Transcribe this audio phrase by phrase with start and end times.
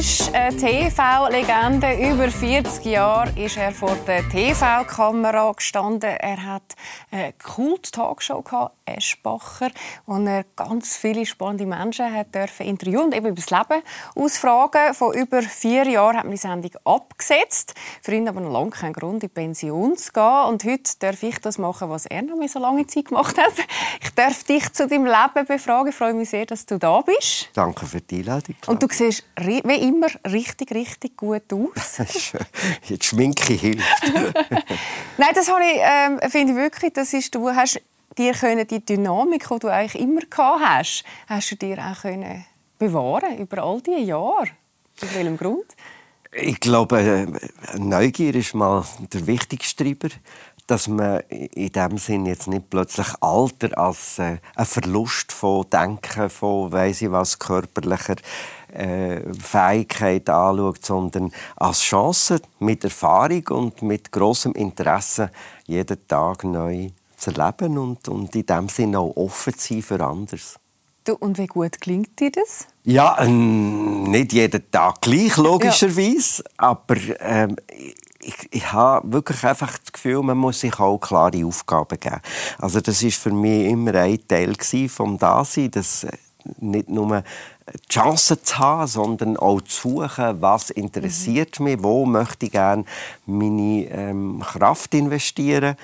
[0.00, 1.92] ist eine TV-Legende.
[1.92, 6.16] Über 40 Jahre ist er vor der TV-Kamera gestanden.
[6.18, 6.74] Er hat
[7.10, 8.40] eine Kult-Talkshow
[8.96, 9.70] Eschbacher,
[10.06, 13.82] wo er ganz viele spannende Menschen hat dürfen interviewen und eben über das Leben
[14.14, 14.94] ausfragen.
[14.94, 17.74] Vor über vier Jahren hat man die Sendung abgesetzt.
[18.02, 20.44] Für ihn aber noch lange kein Grund, in Pension zu gehen.
[20.48, 23.52] Und heute darf ich das machen, was er noch so lange Zeit gemacht hat.
[24.02, 25.90] Ich darf dich zu deinem Leben befragen.
[25.90, 27.50] Ich freue mich sehr, dass du da bist.
[27.54, 28.56] Danke für die Einladung.
[28.66, 31.98] Und du siehst wie immer richtig, richtig gut aus.
[32.88, 34.02] Die Schminke hilft.
[35.18, 37.80] Nein, das habe ich, ähm, finde ich wirklich, das ist, du hast
[38.16, 42.44] dir können die Dynamik, die du eigentlich immer gehabt hast, hast du dir auch können
[42.78, 44.48] bewahren über all diese Jahre.
[45.02, 45.66] Aus welchem Grund?
[46.32, 47.26] Ich glaube, äh,
[47.78, 50.10] Neugier ist mal der wichtigste Treiber
[50.70, 56.30] dass man in dem Sinn jetzt nicht plötzlich Alter als äh, ein Verlust von Denken,
[56.30, 58.14] von weiss ich was körperlicher
[58.72, 65.32] äh, Fähigkeit anschaut, sondern als Chance mit Erfahrung und mit großem Interesse
[65.66, 66.90] jeden Tag neu
[67.20, 70.56] zu erleben und, und in dem Sinn auch offen zu sein für anderes.
[71.04, 72.66] Du, und wie gut klingt dir das?
[72.84, 76.42] Ja, ähm, nicht jeden Tag gleich, logischerweise.
[76.42, 76.50] Ja.
[76.58, 77.56] Aber ähm,
[78.20, 82.20] ich, ich habe wirklich einfach das Gefühl, man muss sich auch klare Aufgaben geben.
[82.58, 84.54] Also das ist für mich immer ein Teil
[84.88, 86.12] vom Dasein, dass äh,
[86.58, 87.22] nicht nur
[87.72, 91.64] die Chance zu haben, sondern auch zu suchen, was interessiert mhm.
[91.64, 92.84] mich, wo möchte ich gerne
[93.26, 95.76] meine ähm, Kraft investieren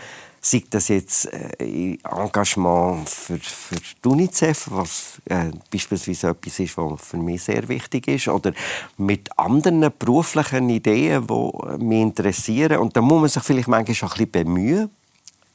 [0.48, 7.00] sei das jetzt äh, Engagement für, für die UNICEF, was äh, beispielsweise etwas ist, was
[7.00, 8.52] für mich sehr wichtig ist, oder
[8.96, 12.78] mit anderen beruflichen Ideen, die mich interessieren.
[12.78, 14.90] Und da muss man sich vielleicht manchmal auch ein bisschen bemühen.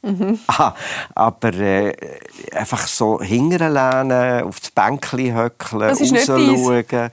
[0.02, 0.40] Mhm.
[0.48, 0.74] Ah,
[1.14, 1.94] aber äh,
[2.52, 7.10] einfach so hinterlernen, auf das Bänkchen höckeln, rausschauen.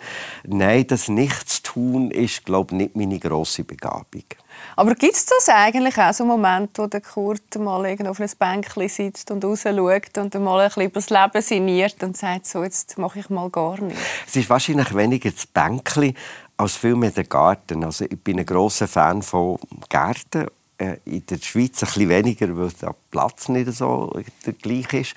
[0.48, 4.24] Nein, das nicht zu tun, ist, glaube ich, nicht meine grosse Begabung.
[4.80, 8.30] Aber gibt es das eigentlich auch so einen Moment, wo der Kurt mal auf einem
[8.40, 12.64] Bänkchen sitzt und rausschaut und mal ein bisschen über das Leben sinniert und sagt, so,
[12.64, 14.02] jetzt mache ich mal gar nichts?
[14.26, 16.16] Es ist wahrscheinlich weniger das Bänkchen
[16.56, 17.84] als vielmehr der Garten.
[17.84, 20.48] Also ich bin ein großer Fan von Gärten
[20.78, 25.14] äh, in der Schweiz ein bisschen weniger, weil der Platz nicht so der gleich ist.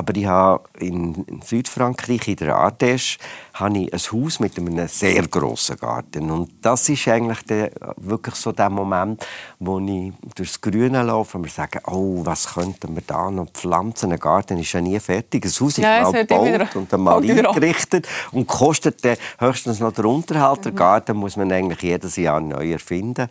[0.00, 3.18] Aber ich habe in, Südfrankreich, in der Ardèche,
[3.52, 6.30] habe ich ein Haus mit einem sehr grossen Garten.
[6.30, 9.26] Und das ist eigentlich der, wirklich so der Moment,
[9.58, 14.10] wo ich durchs Grüne laufe und wir sagen, oh, was könnten wir da noch pflanzen?
[14.10, 15.44] Ein Garten ist ja nie fertig.
[15.44, 19.02] Ein Haus ist ja, mal gebaut und einmal eingerichtet und kostet
[19.38, 20.60] höchstens noch den Unterhalt.
[20.60, 20.62] Mhm.
[20.62, 23.28] Den Garten muss man eigentlich jedes Jahr neu erfinden.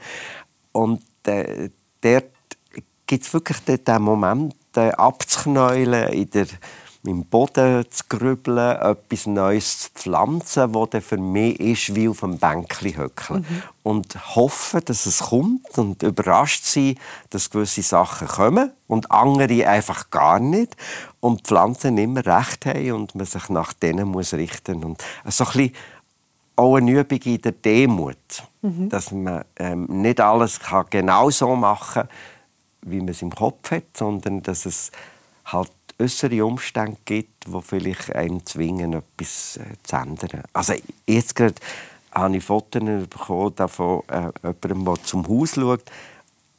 [0.71, 2.25] Und äh, dort
[3.07, 6.47] gibt es wirklich den Moment, äh, abzuknäulen, in der,
[7.05, 12.37] im Boden zu grübeln, etwas Neues zu pflanzen, das für mich ist, wie auf einem
[12.37, 13.45] Bänkchen hückeln.
[13.47, 13.63] Mhm.
[13.83, 16.95] Und hoffen, dass es kommt und überrascht sein,
[17.29, 20.75] dass gewisse Sachen kommen und andere einfach gar nicht.
[21.19, 24.97] Und die Pflanzen immer recht haben und man sich nach denen muss richten muss.
[25.27, 25.73] so ein bisschen
[26.59, 28.17] auch eine Übung in der Demut,
[28.61, 28.89] mhm.
[28.89, 32.09] dass man ähm, nicht alles kann genau so machen kann,
[32.81, 34.91] wie man es im Kopf hat, sondern dass es
[35.45, 40.43] halt äußere Umstände gibt, die vielleicht einen zwingen, etwas äh, zu ändern.
[40.53, 40.73] Also
[41.05, 41.55] jetzt gerade
[42.11, 45.83] habe ich Fotos bekommen von äh, jemandem, der zum Haus schaut.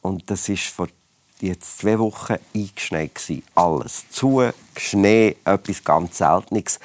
[0.02, 0.88] Und das war vor
[1.40, 3.12] jetzt zwei Wochen eingeschneit.
[3.54, 4.08] Alles.
[4.10, 6.78] Zu, Schnee, etwas ganz Seltenes.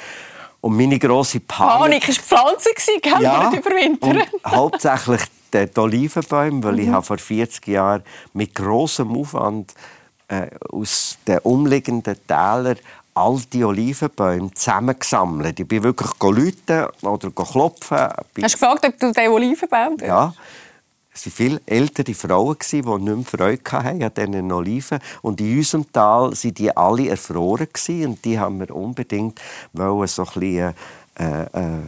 [0.61, 2.01] Und meine grosse Panik...
[2.01, 2.69] Panik war die Pflanze,
[3.01, 3.21] gell?
[3.21, 4.23] Ja, überwintern.
[4.45, 5.21] hauptsächlich
[5.55, 6.79] die Olivenbäume, weil mhm.
[6.79, 9.73] ich habe vor 40 Jahren mit großem Aufwand
[10.27, 12.77] äh, aus den umliegenden Tälern
[13.13, 15.59] alte Olivenbäume zusammengesammelt.
[15.59, 17.97] Ich bin wirklich läuten oder klopfen.
[17.97, 20.33] Hast du gefragt, ob du den Olivenbaum Ja.
[21.13, 24.99] Es waren viele ältere Frauen, die nicht mehr Freude hatten an diesen Oliven.
[25.21, 27.69] Und in unserem Tal waren die alle erfroren.
[27.87, 29.39] Und die haben wir unbedingt
[29.73, 30.73] so ein bisschen,
[31.17, 31.81] äh, äh,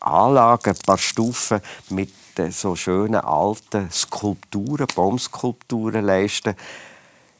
[0.00, 6.54] Anlage, ein paar Stufen mit äh, so schönen alten Skulpturen, Baumskulpturen leisten.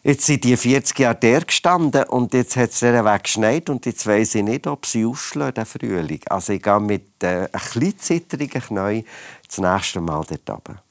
[0.03, 4.07] Jetzt sind die 40 Jahre der gestanden und jetzt hat es Weg geschneit und jetzt
[4.07, 6.21] weiß ich nicht, ob sie ausschlagen, Frühling.
[6.29, 9.07] Also ich gehe mit äh, ein bisschen zittrigen Knien
[9.47, 10.84] das nächste Mal dort runter.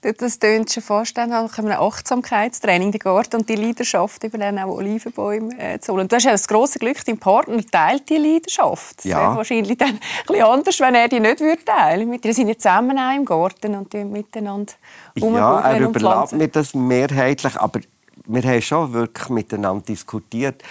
[0.00, 4.76] Das tönt schon fast nach einem Achtsamkeitstraining, der Garten und die Leidenschaft, über dann auch
[4.76, 6.08] Olivenbäume äh, zu holen.
[6.08, 9.04] Du hast ja das große Glück, dein Partner teilt die Leidenschaft.
[9.04, 9.16] Ja.
[9.16, 12.24] Das wäre wahrscheinlich dann ein bisschen anders, wenn er die nicht würde teilen würde.
[12.24, 14.72] Wir sind ja zusammen auch im Garten und miteinander
[15.16, 17.80] Ja, er überlässt mir das mehrheitlich, aber
[18.26, 20.62] wir haben schon wirklich miteinander diskutiert.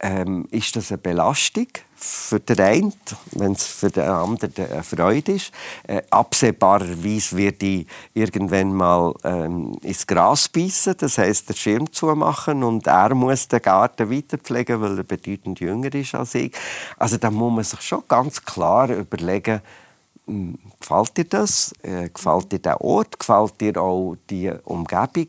[0.00, 2.94] Ähm, ist das eine Belastung für den einen,
[3.32, 5.52] wenn es für den anderen eine Freude ist.
[5.86, 12.64] Äh, absehbarerweise wird ich irgendwann mal ähm, ins Gras beißen, das heißt den Schirm zumachen
[12.64, 16.52] und er muss den Garten weiterpflegen, weil er bedeutend jünger ist als ich.
[16.98, 19.60] Also da muss man sich schon ganz klar überlegen,
[20.78, 21.72] gefällt dir das?
[21.82, 23.18] Äh, gefällt dir der Ort?
[23.18, 25.28] Gefällt dir auch die Umgebung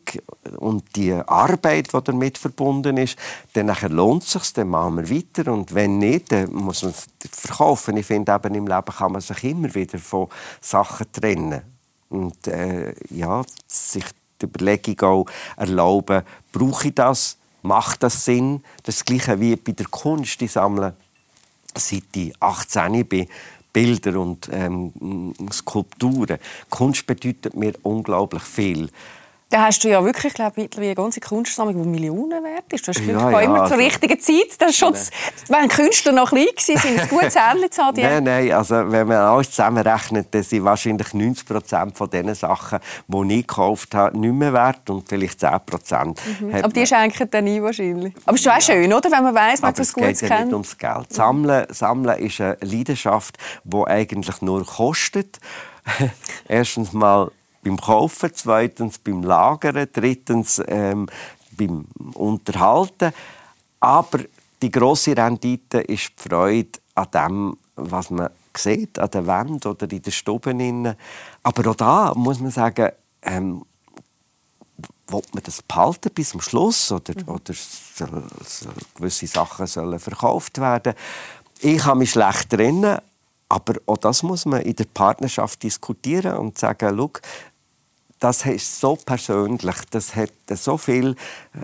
[0.57, 3.17] und die Arbeit, die damit verbunden ist?
[3.53, 5.51] Dann lohnt es sich, dann machen wir weiter.
[5.51, 7.97] Und wenn nicht, dann muss man es verkaufen.
[7.97, 10.27] Ich finde, eben im Leben kann man sich immer wieder von
[10.59, 11.61] Sachen trennen.
[12.09, 14.05] Und äh, ja, sich
[14.41, 15.25] die Überlegung auch
[15.55, 17.37] erlauben, brauche ich das?
[17.61, 18.63] Macht das Sinn?
[18.83, 20.41] Das Gleiche wie bei der Kunst.
[20.41, 20.95] Ich sammle
[21.77, 23.27] seit ich 18 bin
[23.73, 26.37] Bilder und ähm, Skulpturen.
[26.69, 28.89] Kunst bedeutet mir unglaublich viel.
[29.51, 32.87] Da hast du ja wirklich, glaube ich, eine ganze Kunstsammlung, die Millionen wert ist.
[32.87, 34.59] Du hast ja, ja, immer also, zur richtigen Zeit.
[34.59, 34.95] Das schon,
[35.49, 38.01] wenn Künstler noch klein waren, sind es gutes Zähnchen zu haben.
[38.01, 42.79] Nein, nein, also wenn man alles zusammenrechnet, dann sind wahrscheinlich 90 Prozent von den Sachen,
[43.07, 46.21] die ich gekauft habe, nicht mehr wert und vielleicht 10 Prozent.
[46.39, 46.55] Mhm.
[46.55, 48.13] Aber die schenken dann nie wahrscheinlich.
[48.25, 49.11] Aber es ist auch schön, oder?
[49.11, 50.21] wenn man weiss, man etwas Gutes kennt.
[50.21, 51.13] es geht ja nicht ums Geld.
[51.13, 55.41] Sammeln, Sammeln ist eine Leidenschaft, die eigentlich nur kostet.
[56.47, 57.31] Erstens mal
[57.63, 61.07] beim Kaufen, zweitens beim Lagern, drittens ähm,
[61.51, 63.13] beim Unterhalten.
[63.79, 64.19] Aber
[64.61, 69.89] die grosse Rendite ist die Freude an dem, was man sieht, an der Wand oder
[69.91, 70.95] in den Stuben.
[71.43, 72.89] Aber auch da muss man sagen,
[73.23, 73.63] ähm,
[75.07, 77.27] will man das behalten bis zum Schluss oder, mhm.
[77.27, 80.93] oder soll, soll, gewisse Sachen sollen verkauft werden.
[81.59, 82.97] Ich kann mich schlecht trennen,
[83.49, 87.21] aber auch das muss man in der Partnerschaft diskutieren und sagen, Look,
[88.21, 91.15] das ist so persönlich, das hat so viel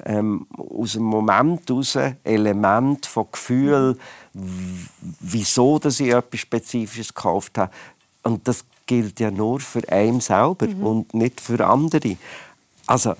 [0.06, 3.98] ähm, aus dem Moment heraus Element von Gefühl,
[4.34, 7.72] wieso dass ich etwas Spezifisches gekauft habe.
[8.24, 10.84] Und das gilt ja nur für einen selber mhm.
[10.84, 12.18] und nicht für andere.
[12.88, 13.14] Also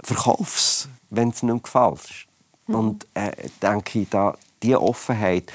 [0.00, 2.26] verkauf's, wenn es nicht gefällt.
[2.68, 2.74] Mhm.
[2.76, 5.52] Und äh, denke ich, da, diese Offenheit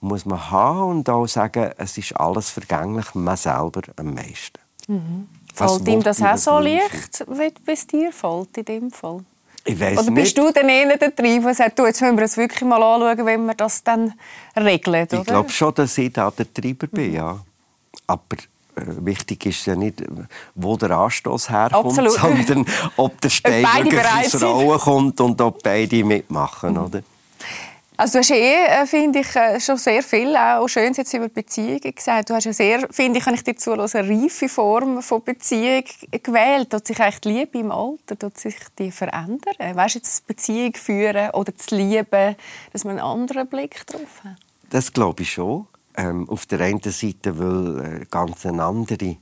[0.00, 4.58] muss man haben und auch sagen, es ist alles vergänglich, man selber am meisten.
[4.86, 5.28] Mhm.
[5.58, 9.20] Fällt ihm das auch so leicht, wie es dir fällt in dem Fall?
[9.64, 10.38] Ich weiss oder bist nicht.
[10.38, 13.26] du dann eher der Treiber, der sagt, du, jetzt müssen wir es wirklich mal anschauen,
[13.26, 14.14] wenn wir das dann
[14.56, 17.38] regeln, Ich glaube schon, dass ich da der Treiber bin, ja.
[18.06, 18.36] Aber
[18.76, 20.02] äh, wichtig ist ja nicht,
[20.54, 22.12] wo der Anstoß herkommt, Absolut.
[22.46, 22.66] sondern
[22.96, 26.84] ob der wirklich ins Rollen kommt und ob beide mitmachen, mhm.
[26.84, 27.02] oder?
[28.00, 31.28] Also du hast eh, äh, finde ich, äh, schon sehr viel auch Schönes jetzt über
[31.28, 32.30] Beziehungen gesagt.
[32.30, 35.82] Du hast ja sehr, finde ich, kann ich dir zuhören, eine reife Form von Beziehung
[36.22, 36.70] gewählt.
[36.70, 39.52] Tut sich eigentlich die Liebe im Alter, tut sich die verändern?
[39.58, 42.36] Weißt du, jetzt Beziehung führen oder zu lieben,
[42.72, 44.36] dass man einen anderen Blick drauf hat?
[44.70, 45.66] Das glaube ich schon.
[45.96, 49.16] Ähm, auf der einen Seite, weil äh, ganz eine andere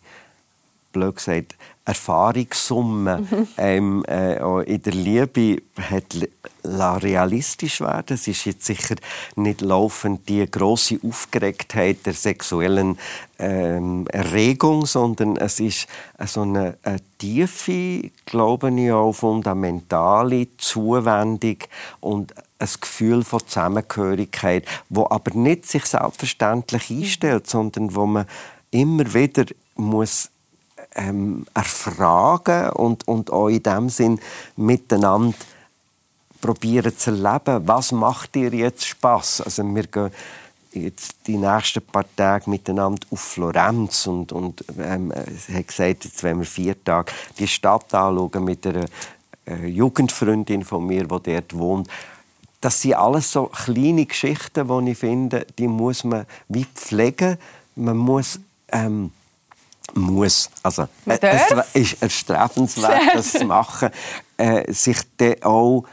[0.96, 3.26] blöd gesagt, Erfahrungssumme
[3.56, 6.16] ähm, äh, in der Liebe hat
[6.64, 8.14] realistisch werden.
[8.14, 8.96] Es ist jetzt sicher
[9.36, 12.98] nicht laufend die große Aufgeregtheit der sexuellen
[13.38, 15.86] ähm, Erregung, sondern es ist
[16.26, 21.58] so eine, eine tiefe, glaube ich, auch fundamentale Zuwendung
[22.00, 28.26] und ein Gefühl von Zusammengehörigkeit, wo aber nicht sich selbstverständlich einstellt, sondern wo man
[28.72, 29.44] immer wieder
[29.76, 30.30] muss
[30.96, 34.18] ähm, erfragen und, und auch in dem Sinn
[34.56, 35.36] miteinander
[36.40, 39.42] probieren zu erleben, was macht dir jetzt Spaß?
[39.42, 40.10] Also wir gehen
[40.72, 46.38] jetzt die nächsten paar Tage miteinander auf Florenz und, und ähm, hat gesagt, jetzt wollen
[46.40, 48.84] wir vier Tage die Stadt anschauen mit einer
[49.46, 51.88] äh, Jugendfreundin von mir, die dort wohnt.
[52.60, 57.38] Das sind alles so kleine Geschichten, die ich finde, die muss man wie pflegen.
[57.74, 58.40] Man muss
[58.72, 59.12] ähm,
[59.94, 60.50] muss.
[60.62, 63.90] Also, äh, es ist erstrebenswert, das zu machen,
[64.36, 65.84] äh, sich dann auch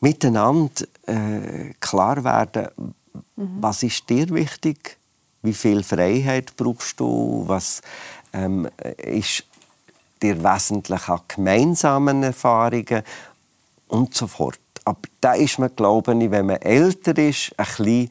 [0.00, 2.68] miteinander äh, klar werden,
[3.36, 3.56] mhm.
[3.60, 4.98] was ist dir wichtig,
[5.42, 7.80] wie viel Freiheit brauchst du, was
[8.32, 8.68] ähm,
[8.98, 9.44] ist
[10.22, 13.02] dir wesentlich an gemeinsamen Erfahrungen
[13.88, 14.58] und so fort.
[14.84, 18.10] Aber da ist man, glaube ich, wenn man älter ist, ein bisschen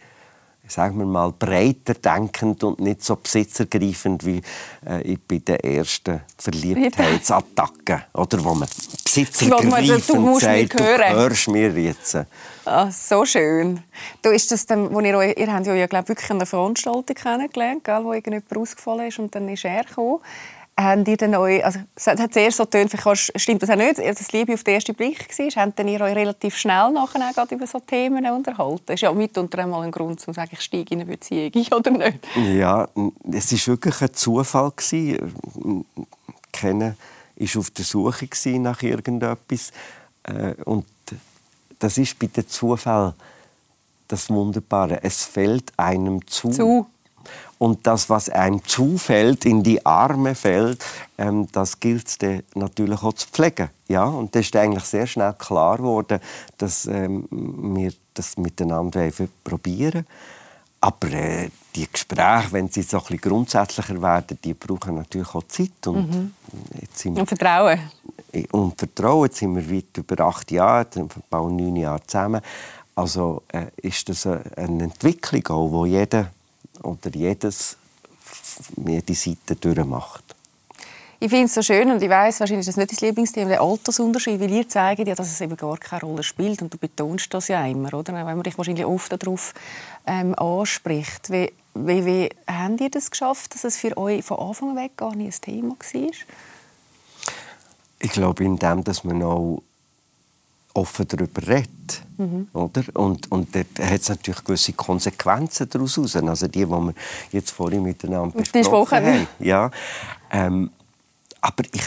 [0.67, 4.41] sagen wir mal, breiter denkend und nicht so besitzergreifend wie
[4.85, 8.03] äh, bei den ersten Verliebtheitsattacken.
[8.13, 8.69] Oder wo man
[9.03, 12.17] besitzergreifend du sagt, du hörst mir jetzt.
[12.65, 13.83] Ah, so schön.
[14.21, 18.03] Du ist das dann, wo ihr, ihr habt ja, glaube wirklich eine Veranstaltung kennengelernt, gell,
[18.03, 20.19] wo irgendjemand ausgefallen ist und dann ist er gekommen.
[20.75, 23.99] Haben ihr denn euch, also es hat sehr so getönt, vielleicht stimmt das auch nicht,
[23.99, 27.67] dass Liebe auf den ersten Blick war, habt ihr euch relativ schnell nachher auch über
[27.67, 28.81] so Themen unterhalten?
[28.87, 31.51] Das ist ja mitunter einmal ein Grund, um zu sagen, ich steige in eine Beziehung,
[31.71, 32.19] oder nicht?
[32.35, 32.87] Ja,
[33.31, 34.71] es war wirklich ein Zufall.
[36.51, 36.95] Kennen
[37.35, 38.27] war auf der Suche
[38.59, 39.71] nach irgendetwas
[40.23, 40.85] äh, und
[41.79, 43.13] das ist bei den Zufall
[44.07, 45.03] das Wunderbare.
[45.03, 46.49] Es fällt einem zu.
[46.49, 46.87] zu
[47.63, 50.83] und das, was einem zufällt, in die Arme fällt,
[51.17, 53.69] ähm, das gilt es natürlich auch zu pflegen.
[53.87, 54.03] Ja?
[54.03, 56.19] Und das ist eigentlich sehr schnell klar geworden,
[56.57, 59.09] dass ähm, wir das miteinander
[59.45, 60.05] probieren
[60.81, 65.47] aber äh, die Gespräche, wenn sie so ein bisschen grundsätzlicher werden, die brauchen natürlich auch
[65.47, 65.87] Zeit.
[65.87, 67.15] Und, mhm.
[67.15, 67.79] und Vertrauen.
[68.51, 69.23] Und Vertrauen.
[69.23, 70.85] Jetzt sind wir weit über acht Jahre,
[71.29, 72.41] bald neun Jahre zusammen.
[72.95, 76.29] Also äh, ist das eine Entwicklung, auch, wo jeder
[76.81, 77.77] oder jedes,
[78.75, 80.23] jede Seite durchmacht.
[81.23, 83.61] Ich finde es so schön und ich weiß, wahrscheinlich ist das nicht das Lieblingsthema, der
[83.61, 87.33] Altersunterschied, weil ihr zeigt ja, dass es eben gar keine Rolle spielt und du betonst
[87.33, 88.13] das ja immer, oder?
[88.13, 89.53] Wenn man dich wahrscheinlich oft darauf
[90.05, 91.31] ähm, anspricht.
[91.31, 95.15] Wie, wie, wie habt ihr das geschafft, dass es für euch von Anfang weg gar
[95.15, 96.11] nicht ein Thema war?
[97.99, 99.63] Ich glaube, indem dass man auch
[100.73, 102.01] offen darüber redet.
[102.17, 102.47] Mhm.
[102.53, 102.83] Oder?
[102.93, 105.97] Und, und dort hat es natürlich gewisse Konsequenzen daraus.
[105.97, 106.93] Also die, die wir
[107.31, 109.27] jetzt vorhin miteinander besprochen haben.
[109.39, 109.69] Ja.
[110.31, 110.71] Ähm,
[111.41, 111.83] aber ich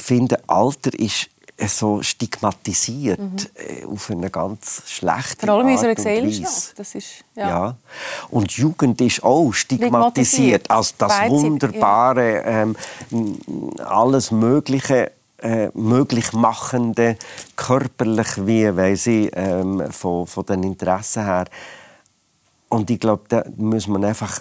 [0.00, 1.30] finde, Alter ist
[1.68, 3.36] so stigmatisiert mhm.
[3.54, 6.78] Äh, auf eine ganz schlechte Vor allem in unserer Gesellschaft.
[6.78, 7.48] Das ist, ja.
[7.48, 7.76] ja.
[8.30, 12.76] Und Jugend ist auch stigmatisiert als das Wunderbare, ähm,
[13.78, 17.16] alles Mögliche äh, möglich machende,
[17.56, 21.44] körperlich wie, weil sie ähm, von, von den Interessen her.
[22.68, 24.40] Und ich glaube, da muss man einfach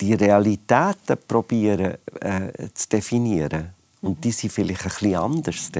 [0.00, 3.70] die Realitäten probieren äh, zu definieren.
[4.00, 5.70] Und die sind vielleicht ein bisschen anders.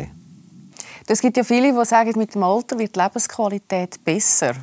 [1.06, 4.54] Es gibt ja viele, die sagen, mit dem Alter wird die Lebensqualität besser.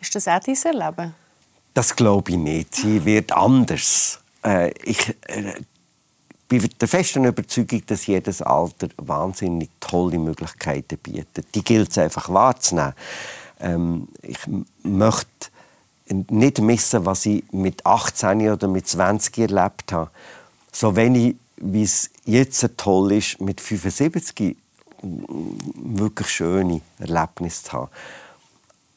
[0.00, 1.14] Ist das auch dein Leben?
[1.74, 2.74] Das glaube ich nicht.
[2.74, 4.18] Sie wird anders.
[4.44, 5.54] Äh, ich äh,
[6.50, 11.54] bin der festen Überzeugung, dass jedes Alter wahnsinnig tolle Möglichkeiten bietet.
[11.54, 12.94] Die gilt es einfach wahrzunehmen.
[13.60, 14.38] Ähm, ich
[14.82, 15.28] möchte
[16.08, 20.10] nicht missen, was ich mit 18 oder mit 20 erlebt habe.
[20.72, 24.56] So wenig, wie es jetzt toll ist, mit 75
[25.02, 27.88] wirklich schöne Erlebnisse zu haben.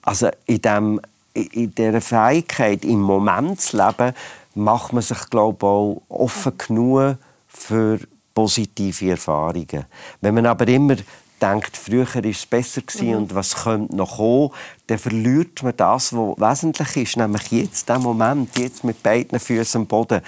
[0.01, 1.01] Also in, dem,
[1.35, 4.15] in dieser Fähigkeit, im Moment zu leben,
[4.55, 7.17] macht man sich, glaube ich, auch offen genug,
[7.53, 7.99] für
[8.33, 9.85] positive Erfahrungen.
[10.21, 10.95] Wenn man aber immer
[11.41, 13.15] denkt, früher war es besser mhm.
[13.15, 14.51] und was könnte noch kommen,
[14.87, 19.81] dann verliert man das, was wesentlich ist, nämlich jetzt, den Moment, jetzt mit beiden Füßen
[19.81, 20.21] am Boden.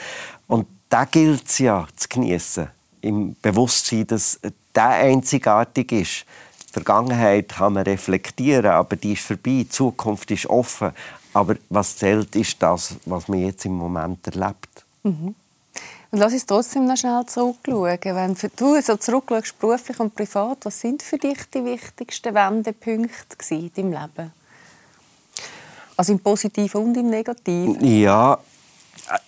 [0.47, 2.67] Und da gilt es ja zu genießen,
[3.01, 4.39] im Bewusstsein, dass
[4.75, 6.25] der einzigartig ist.
[6.69, 9.41] Die Vergangenheit kann man reflektieren, aber die ist vorbei.
[9.45, 10.91] Die Zukunft ist offen.
[11.33, 14.85] Aber was zählt, ist das, was man jetzt im Moment erlebt.
[15.03, 15.35] Mhm.
[16.11, 17.99] Und lass uns trotzdem noch schnell zurückschauen.
[18.03, 23.71] Wenn du so zurückschaust, beruflich und privat, was sind für dich die wichtigsten Wendepunkte in
[23.73, 24.31] deinem Leben?
[25.97, 27.83] Also im Positiven und im Negativen?
[27.83, 28.37] Ja,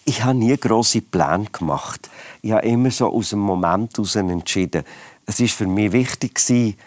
[0.05, 2.09] ich habe nie große Pläne gemacht.
[2.41, 4.83] Ich habe immer so aus dem Moment heraus entschieden.
[5.25, 6.77] Es war für mich wichtig,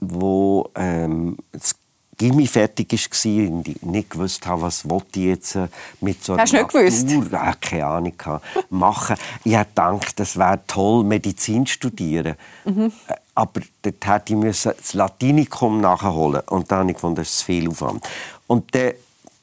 [0.00, 1.74] wo ähm, das
[2.18, 5.68] Gimmi fertig war und ich nicht gewusst habe, was ich jetzt äh,
[6.00, 7.32] mit so einer Hast du nicht gewusst?
[7.32, 8.14] Äh, keine Ahnung,
[8.70, 9.16] machen.
[9.44, 12.34] Ich habe gedacht, es wäre toll, Medizin zu studieren.
[12.64, 12.92] Mhm.
[13.36, 17.68] Aber dort hätte ich das Latinikum nachholen Und dann habe ich gefunden, das ist viel
[17.68, 18.06] Aufwand.
[18.48, 18.94] Und dann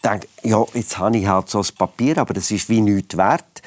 [0.01, 3.15] dachte ich, ja, jetzt habe ich halt so ein Papier, aber das ist wie nichts
[3.15, 3.61] wert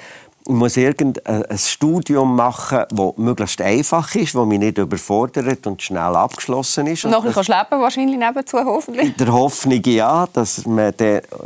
[0.49, 6.87] muss irgendein Studium machen, das möglichst einfach ist, das mich nicht überfordert und schnell abgeschlossen
[6.87, 7.05] ist.
[7.05, 9.07] Und nachher kannst du leben, wahrscheinlich nebenzu, hoffentlich.
[9.07, 10.95] In der Hoffnung, ja, dass man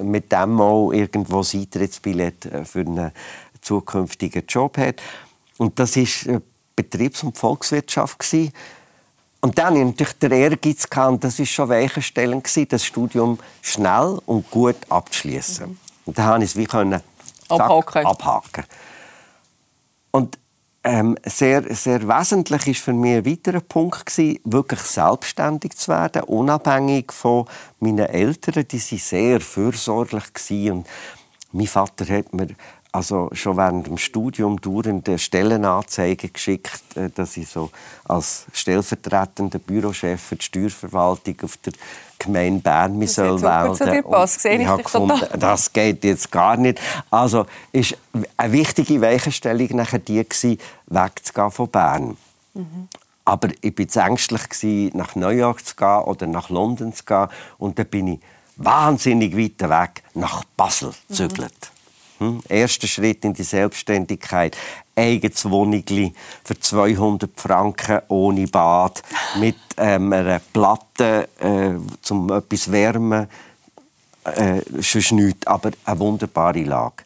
[0.02, 3.12] mit dem auch irgendwo ein Eintrittsbillett äh, für einen
[3.60, 4.96] zukünftigen Job hat.
[5.58, 6.40] Und das war
[6.76, 8.16] Betriebs- und Volkswirtschaft.
[9.40, 14.18] Und dann hatte ich natürlich den Ehrgeiz, und das war schon Weichenstellend, das Studium schnell
[14.26, 15.66] und gut abzuschließen.
[15.68, 15.78] Mhm.
[16.04, 16.66] Und dann konnte ich es wie
[17.48, 18.06] abhaken.
[18.06, 18.64] abhaken.
[20.12, 20.38] Und
[20.84, 26.24] ähm, sehr, sehr wesentlich ist für mich ein weiterer Punkt gewesen, wirklich selbstständig zu werden,
[26.24, 27.46] unabhängig von
[27.80, 28.66] meinen Eltern.
[28.66, 30.72] Die waren sehr fürsorglich gewesen.
[30.72, 30.86] und
[31.52, 32.48] mein Vater hat mir
[32.92, 37.70] also schon während dem Studium dauernd Stellenanzeige geschickt, äh, dass ich so
[38.04, 41.72] als stellvertretender Bürochef für die Steuerverwaltung auf der
[42.18, 43.74] Gemeinde Bern mich soll wählen.
[43.74, 44.44] Zu passt.
[44.44, 46.80] ich, ich habe gefunden, das geht jetzt gar nicht.
[47.10, 47.96] Also ist
[48.36, 52.16] eine wichtige Weichenstellung nachher die gewesen, wegzugehen von Bern.
[52.54, 52.88] Mhm.
[53.24, 57.28] Aber ich war ängstlich, nach New York zu gehen oder nach London zu gehen.
[57.56, 58.20] Und dann bin ich
[58.56, 61.40] wahnsinnig weit weg nach Basel gezügelt.
[61.40, 61.71] Mhm.
[62.22, 62.40] Hm?
[62.48, 64.56] Erster Schritt in die Selbstständigkeit.
[64.94, 66.12] Eigenes Wohnigli
[66.44, 69.02] für 200 Franken ohne Bad.
[69.40, 73.28] Mit ähm, einer Platte äh, zum etwas wärmen.
[74.24, 77.02] Äh, sonst nichts, aber eine wunderbare Lage.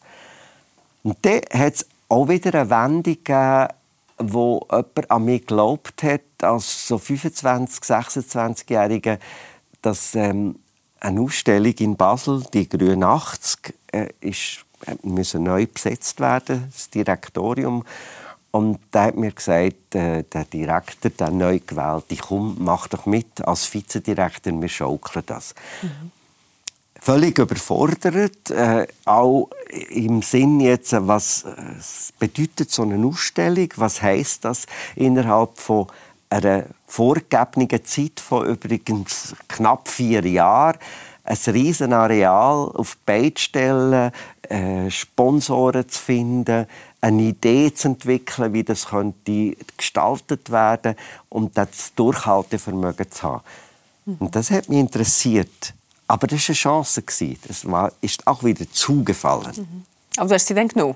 [1.01, 3.67] Und dann hat es auch wieder eine Wendung gegeben,
[4.19, 9.17] wo jemand an mich geglaubt hat, als so 25-, 26-Jähriger,
[9.81, 10.59] dass ähm,
[10.99, 14.65] eine Ausstellung in Basel, die 83, äh, ist
[15.03, 17.83] müssen neu besetzt werden, das Direktorium.
[18.51, 23.45] Und da hat mir gesagt, äh, der Direktor, der neu gewählte, komm, mach doch mit
[23.45, 25.53] als Vizedirektor, wir schaukeln das.
[25.81, 26.11] Mhm.
[26.99, 29.49] Völlig überfordert, äh, auch
[29.89, 31.53] im Sinn jetzt, was äh,
[32.17, 34.65] bedeutet so eine Ausstellung, was heißt das
[34.95, 35.87] innerhalb von
[36.29, 40.77] einer vorgegebenen Zeit von übrigens knapp vier Jahren
[41.27, 44.11] ein riesen Areal auf beide stellen,
[44.43, 46.65] äh, Sponsoren zu finden,
[47.01, 50.95] eine Idee zu entwickeln, wie das könnte gestaltet werden
[51.29, 53.43] und das Durchhaltevermögen zu haben.
[54.19, 55.73] Und das hat mich interessiert.
[56.07, 57.03] Aber das war eine Chance.
[57.45, 59.51] Das war, ist auch wieder zugefallen.
[59.57, 59.83] Mhm.
[60.15, 60.95] Aber du hast sie dann genommen?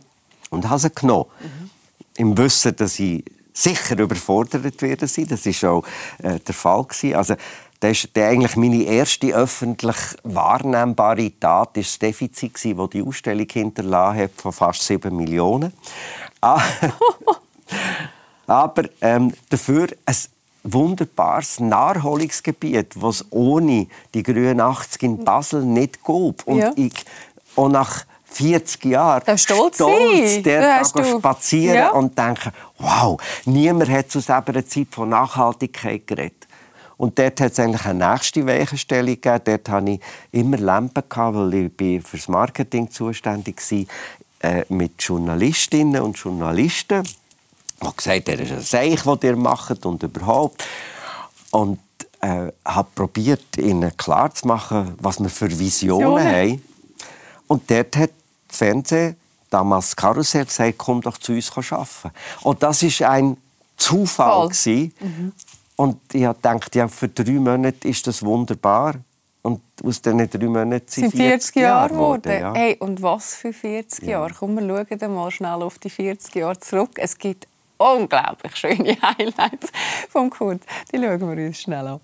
[0.50, 1.26] Und habe sie genommen.
[1.42, 1.70] Mhm.
[2.16, 5.08] Im Wissen, dass ich sicher überfordert werde.
[5.08, 5.86] Das war auch
[6.20, 6.86] äh, der Fall.
[7.14, 7.36] Also,
[7.82, 14.32] das war eigentlich meine erste öffentlich wahrnehmbare Tat, das Defizit, das die Ausstellung hinterlassen hat,
[14.36, 15.74] von fast 7 Millionen.
[16.42, 16.62] Ah.
[18.48, 20.16] Aber ähm, dafür ein
[20.64, 26.46] wunderbares Naherholungsgebiet, das es ohne die Grünen 80 in Basel nicht gab.
[26.46, 26.72] Und ja.
[26.76, 26.94] ich,
[27.56, 31.90] auch nach 40 Jahren stolz, stolz der spazieren ja.
[31.90, 36.41] und denken, wow, niemand hat zu selber Zeit von Nachhaltigkeit geredet.
[37.02, 39.42] Und dort hat es eigentlich eine nächste Weichenstellung gegeben.
[39.44, 40.00] Dort hatte ich
[40.32, 43.86] immer Lampen, weil ich für das Marketing zuständig war,
[44.42, 47.02] äh, mit Journalistinnen und Journalisten.
[47.02, 50.64] Ich habe gesagt, er ist ein Seich, das ihr macht und überhaupt.
[51.50, 51.80] Und
[52.20, 56.26] äh, habe probiert, ihnen klarzumachen, was wir für Visionen, Visionen.
[56.28, 56.64] haben.
[57.48, 58.12] Und dort hat
[58.48, 59.16] das Fernsehen,
[59.50, 62.12] damals Karussell, gesagt, komm doch zu uns arbeiten.
[62.42, 63.38] Und das war ein
[63.76, 64.50] Zufall.
[64.50, 65.32] Mhm.
[65.82, 68.98] Und ich habe gedacht, ja, für drei Monate ist das wunderbar.
[69.42, 72.32] Und aus diesen drei Monaten sind, sind 40 Jahre geworden.
[72.32, 72.54] Ja.
[72.54, 74.12] Hey, und was für 40 ja.
[74.12, 74.32] Jahre?
[74.38, 76.92] Komm, wir schauen mal schnell auf die 40 Jahre zurück.
[76.98, 77.48] Es gibt
[77.80, 79.72] unglaublich schöne Highlights
[80.08, 80.62] vom Kurt.
[80.94, 82.00] Die schauen wir uns schnell an.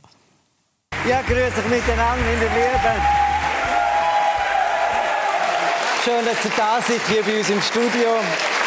[1.08, 3.02] Ja, grüß euch miteinander in der Liebe.
[6.04, 8.10] Schön, dass ihr da seid hier bei uns im Studio.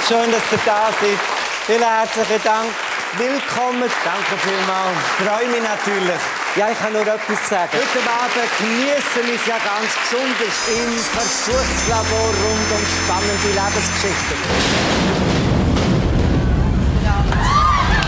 [0.06, 1.18] Schön, dass ihr da seid.
[1.66, 2.89] Vielen herzlichen Dank.
[3.18, 3.90] Willkommen.
[4.04, 4.96] Danke vielmals.
[5.18, 6.20] Freue mich natürlich.
[6.54, 7.70] Ja, ich kann nur etwas sagen.
[7.72, 14.38] Heute Abend genießen wir es ja ganz besonders im Versuchslabor rund um spannende Lebensgeschichten.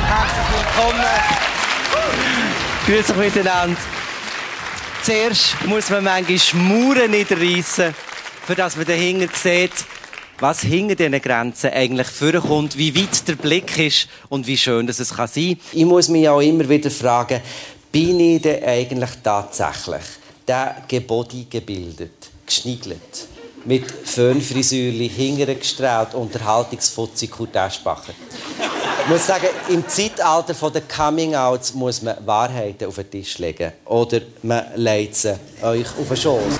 [0.07, 1.13] Herzlich willkommen.
[2.87, 3.81] Grüß euch miteinander.
[5.03, 7.93] Zuerst muss man manchmal Mauern niederreißen,
[8.47, 9.73] für das man dahinter sieht,
[10.43, 14.99] was hinter diesen Grenzen eigentlich vorkommt, wie weit der Blick ist und wie schön das
[14.99, 15.79] es kann sein kann.
[15.79, 17.41] Ich muss mich auch immer wieder fragen,
[17.93, 20.03] bin ich denn eigentlich tatsächlich
[20.47, 23.29] der Gebody gebildet, geschniegelt,
[23.65, 27.55] mit Föhnfrisürli, hingere gestrahlt, Unterhaltungsfutzi, Kurt.
[27.55, 33.73] Ich muss sagen, im Zeitalter der Coming-Outs muss man Wahrheiten auf den Tisch legen.
[33.85, 36.59] Oder man legt sie euch auf den Schoß.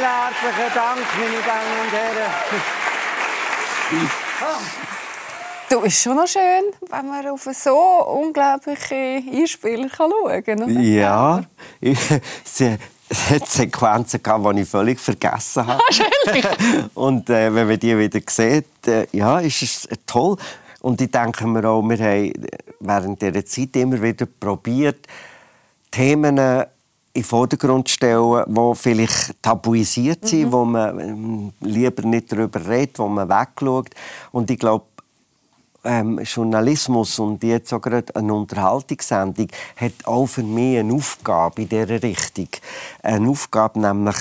[0.00, 2.32] Vielen herzlichen Dank, meine Damen und Herren.
[5.68, 10.82] Du, ist schon noch schön, wenn man auf so unglaubliche Einspieler schauen kann.
[10.82, 11.42] Ja,
[11.82, 12.60] es
[13.28, 15.82] hat Sequenzen gehabt, die ich völlig vergessen habe.
[16.94, 20.38] und äh, wenn man die wieder sieht, äh, ja, ist es toll.
[20.80, 22.32] Und ich denke mir auch, wir haben
[22.80, 25.06] während dieser Zeit immer wieder probiert,
[25.90, 26.64] Themen
[27.12, 30.52] in den Vordergrund stellen, die vielleicht tabuisiert sind, mhm.
[30.52, 33.90] wo man ähm, lieber nicht darüber redet, wo man wegschaut.
[34.30, 34.84] Und ich glaube,
[35.84, 41.68] ähm, Journalismus und jetzt auch gerade eine Unterhaltungssendung hat auch für mich eine Aufgabe in
[41.68, 42.48] dieser Richtung.
[43.02, 44.16] Eine Aufgabe nämlich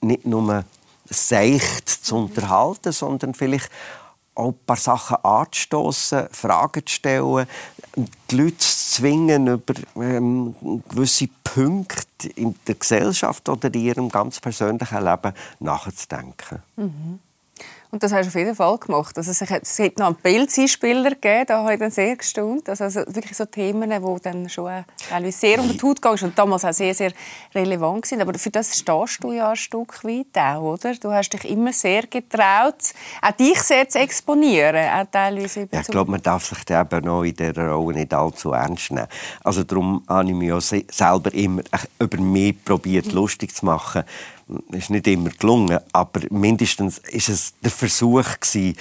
[0.00, 0.64] nicht nur
[1.06, 3.70] seicht zu unterhalten, sondern vielleicht
[4.34, 7.46] auch ein paar Sachen anzustoßen, Fragen zu stellen,
[8.30, 10.54] die Leute zu zwingen, über ähm,
[10.88, 16.62] gewisse Punkte in der Gesellschaft oder in ihrem ganz persönlichen Leben nachzudenken.
[16.76, 17.18] Mhm.
[17.92, 19.18] Und das hast du auf jeden Fall gemacht.
[19.18, 22.66] Also es, hat, es hat noch einen Pilzeinspieler gegeben, da habe ich dann sehr gestaunt.
[22.66, 26.38] Also, also wirklich so Themen, die dann schon teilweise sehr unter die Haut gegangen und
[26.38, 27.12] damals auch sehr, sehr
[27.54, 28.22] relevant sind.
[28.22, 30.94] Aber für das stehst du ja ein Stück weit auch, oder?
[30.94, 35.88] Du hast dich immer sehr getraut, auch dich sehr zu exponieren, auch teilweise ja, Ich
[35.88, 39.06] glaube, man darf sich eben noch in dieser Rolle nicht allzu ernst nehmen.
[39.44, 41.60] Also darum habe ich mich auch selber immer
[41.98, 44.04] über mich probiert, lustig zu machen
[44.72, 48.76] ist nicht immer gelungen, aber mindestens ist es der Versuch gewesen,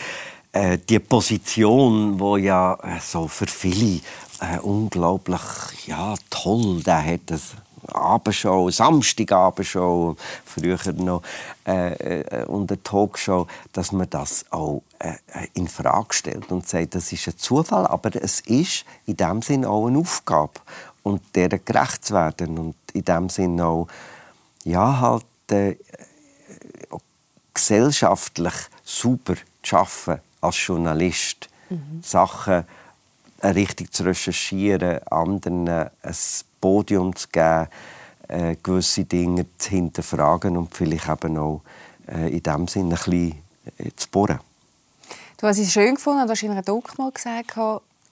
[0.52, 4.02] äh, die Position, wo ja äh, so für viele
[4.42, 5.42] äh, unglaublich
[5.88, 7.56] ja toll, der hat das
[7.88, 11.24] Abendshow, Samstagabendshow, früher noch
[11.66, 15.14] äh, äh, und eine Talkshow, dass man das auch äh,
[15.54, 19.66] in Frage stellt und sagt, das ist ein Zufall, aber es ist in dem Sinn
[19.66, 20.60] auch eine Aufgabe
[21.04, 23.88] und der gerecht zu werden und in dem Sinn auch
[24.64, 25.76] ja halt äh,
[27.54, 31.50] gesellschaftlich super zu arbeiten als Journalist.
[31.70, 32.02] Mhm.
[32.04, 32.66] Sachen
[33.44, 35.90] richtig zu recherchieren, anderen ein
[36.60, 37.68] Podium zu geben,
[38.28, 41.62] äh, gewisse Dinge zu hinterfragen und vielleicht eben auch
[42.08, 43.36] äh, in dem Sinne ein bisschen
[43.78, 44.40] äh, zu bohren.
[45.38, 47.58] Du hast es schön gefunden, du hast in einer Doku mal gesagt,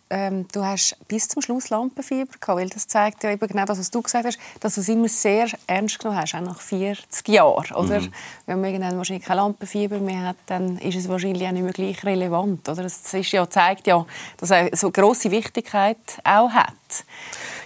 [0.10, 3.78] ähm, du hast bis zum Schluss Lampenfieber gehabt, weil das zeigt ja eben genau das,
[3.78, 7.28] was du gesagt hast, dass du es immer sehr ernst genommen hast, auch nach 40
[7.28, 8.02] Jahren, oder?
[8.02, 8.12] Mhm.
[8.46, 11.74] Wenn man irgendwann wahrscheinlich kein Lampenfieber mehr hat, dann ist es wahrscheinlich auch nicht mehr
[11.74, 12.84] gleich relevant, oder?
[12.84, 14.06] Das ist ja, zeigt ja,
[14.38, 16.74] dass es so große Wichtigkeit auch hat.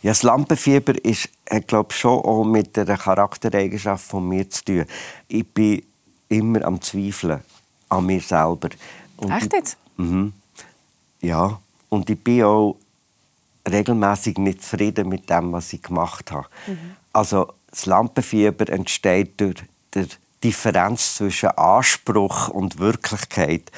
[0.01, 1.29] Ja, das Lampenfieber ist,
[1.67, 4.85] glaube schon auch mit der Charaktereigenschaft von mir zu tun.
[5.29, 5.83] Ich bin
[6.27, 7.41] immer am Zweifeln
[7.87, 8.69] an mir selber.
[9.17, 9.77] Und Echt jetzt?
[9.95, 10.33] Mhm.
[11.21, 11.61] Ja,
[11.93, 12.77] und ich bin auch
[13.69, 16.47] regelmäßig nicht zufrieden mit dem, was ich gemacht habe.
[16.65, 16.95] Mhm.
[17.13, 20.07] Also das Lampenfieber entsteht durch die
[20.43, 23.71] Differenz zwischen Anspruch und Wirklichkeit.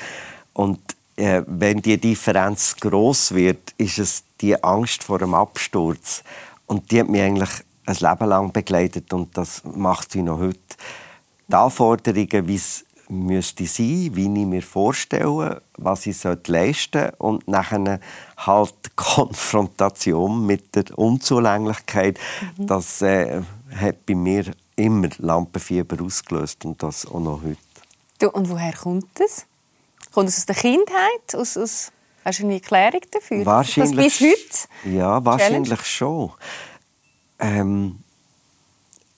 [0.54, 0.80] Und
[1.18, 6.24] äh, wenn die Differenz groß wird, ist es die Angst vor dem Absturz.
[6.68, 7.52] Und die hat mich eigentlich
[7.86, 10.60] ein Leben lang begleitet und das macht sie noch heute.
[11.50, 17.48] Die Anforderungen, wie es müsste sein, wie ich mir vorstelle, was ich leisten sollte und
[17.48, 18.00] nachher
[18.38, 22.20] halt Konfrontation mit der Unzulänglichkeit,
[22.58, 22.68] mhm.
[22.68, 23.42] das äh,
[23.76, 27.58] hat bei mir immer Lampenfieber ausgelöst und das auch noch heute.
[28.20, 29.46] Du, und woher kommt das?
[30.14, 31.36] Kommt es aus der Kindheit?
[31.36, 31.92] Aus, aus,
[32.24, 33.46] hast du eine Erklärung dafür?
[33.46, 34.96] Wahrscheinlich, das bis heute?
[34.96, 35.84] Ja, wahrscheinlich Challenge?
[35.84, 36.32] schon.
[37.40, 38.00] Ähm,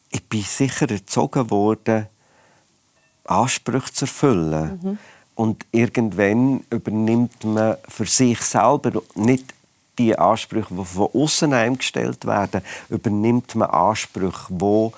[0.09, 2.07] ich bin sicher erzogen worden,
[3.27, 4.79] Ansprüche zu erfüllen.
[4.81, 4.97] Mhm.
[5.35, 9.53] Und irgendwann übernimmt man für sich selber nicht
[9.99, 14.93] die Ansprüche, die von außen einem gestellt werden, übernimmt man Ansprüche, wo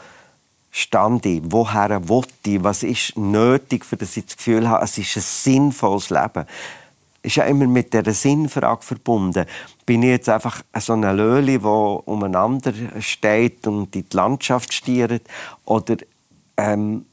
[0.71, 4.97] stand ich, woher will ich, was ist nötig, für dass ich das Gefühl habe, es
[4.97, 6.45] ist ein sinnvolles Leben.
[7.21, 9.45] Ist ja immer mit dieser Sinnfrage verbunden.
[9.85, 15.23] Bin ich jetzt einfach so ein Löli, der umeinander steht und in die Landschaft stiert,
[15.65, 15.97] oder
[16.55, 17.05] ähm,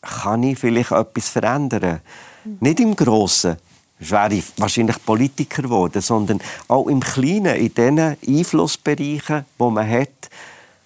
[0.00, 2.00] kann ich vielleicht etwas verändern.
[2.44, 2.56] Mhm.
[2.60, 3.56] Nicht im Grossen,
[4.00, 10.30] wäre ich wahrscheinlich Politiker geworden, sondern auch im Kleinen, in den Einflussbereichen, wo man hat.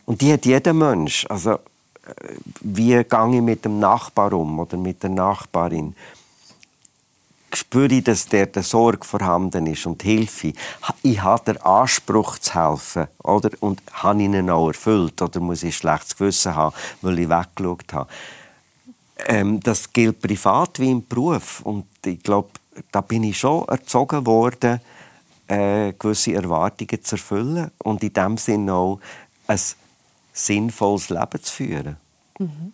[0.05, 1.25] Und die hat jeder Mensch.
[1.29, 1.59] Also, äh,
[2.61, 5.95] wie gehe ich mit dem Nachbar um oder mit der Nachbarin?
[7.55, 10.53] Spüre ich, dass der, Sorge vorhanden ist und Hilfe.
[11.03, 13.07] Ich habe den Anspruch zu helfen.
[13.23, 13.51] Oder?
[13.61, 15.23] Und habe ich ihn auch erfüllt?
[15.23, 18.09] Oder muss ich ein schlechtes Gewissen haben, weil ich weggeschaut habe?
[19.27, 21.61] Ähm, das gilt privat wie im Beruf.
[21.63, 22.51] Und ich glaube,
[22.91, 24.81] da bin ich schon erzogen worden,
[25.47, 29.01] äh, gewisse Erwartungen zu erfüllen und in dem Sinne auch
[29.47, 29.61] ein
[30.33, 31.97] sinnvolles Leben zu führen.
[32.39, 32.73] Mhm.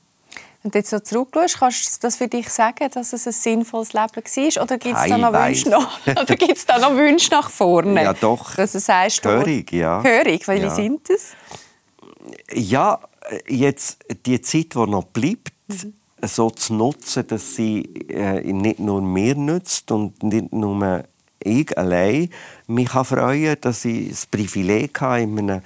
[0.63, 3.95] Wenn du jetzt so zurückschaust, kannst du das für dich sagen, dass es ein sinnvolles
[3.95, 4.63] Leben war?
[4.63, 8.03] Oder gibt es da noch Wünsche nach, oder gibt's da noch Wünsche nach vorne?
[8.03, 8.55] Ja, doch.
[8.55, 10.03] Dass du sagst, Hörig, ja.
[10.03, 10.75] Hörig, welche ja.
[10.75, 11.33] sind das?
[12.53, 13.01] Ja,
[13.49, 19.03] jetzt die Zeit, die noch bleibt, mhm so zu nutzen, dass sie äh, nicht nur
[19.03, 21.05] mir nützt und nicht nur
[21.43, 22.31] ich allein
[22.67, 25.63] mich freuen kann, dass ich das Privileg habe, in einem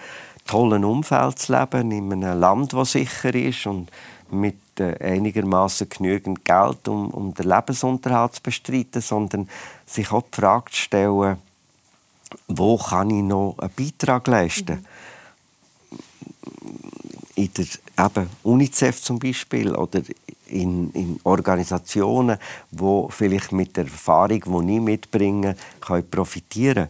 [0.47, 3.91] tollen Umfeld zu leben, in einem Land, das sicher ist und
[4.31, 9.49] mit äh, einigermaßen genügend Geld, um, um den Lebensunterhalt zu bestreiten, sondern
[9.87, 11.37] sich auch die Frage zu stellen,
[12.49, 14.75] wo kann ich noch einen Beitrag leisten?
[14.75, 14.85] Mhm.
[17.37, 17.67] In der
[17.99, 20.03] eben UNICEF zum Beispiel oder
[20.47, 22.39] in, in Organisationen,
[22.71, 26.89] wo vielleicht mit der Erfahrung, die ich mitbringe, kann profitieren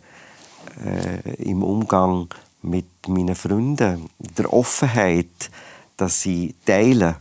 [0.84, 2.28] äh, im Umgang
[2.62, 5.50] mit meinen Freunden, der Offenheit,
[5.96, 7.16] dass sie teilen,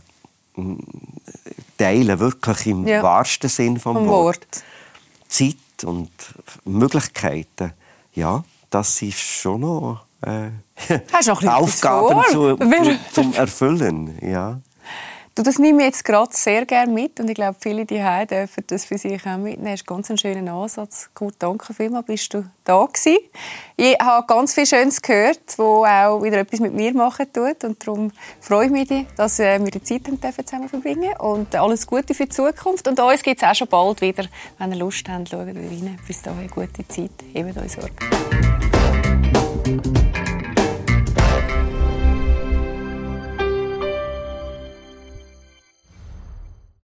[1.76, 3.02] teilen wirklich im ja.
[3.02, 4.46] wahrsten Sinn vom, vom Wort.
[4.46, 4.64] Wort.
[5.28, 6.10] Zeit und
[6.64, 7.72] Möglichkeiten,
[8.14, 12.56] ja, das ist schon noch äh, Aufgaben zu,
[13.12, 14.60] zum Erfüllen, ja.
[15.36, 17.96] Du, das nehme ich jetzt gerade sehr gerne mit und ich glaube, viele die
[18.30, 19.64] dürfen das für sich auch mitnehmen.
[19.64, 21.10] Das ist ganz ein schöner Ansatz.
[21.12, 23.18] Gut, danke vielmals, bist du da gewesen.
[23.76, 27.84] Ich habe ganz viel Schönes gehört, wo auch wieder etwas mit mir machen tut und
[27.84, 30.02] darum freue ich mich, dass äh, wir die Zeit
[30.46, 34.00] zusammen verbringen und alles Gute für die Zukunft und uns gibt es auch schon bald
[34.02, 34.26] wieder.
[34.58, 35.98] Wenn ihr Lust habt, schaut wieder rein.
[36.06, 37.10] Bis dahin, gute Zeit.
[37.32, 38.83] Hebt euch Sorge.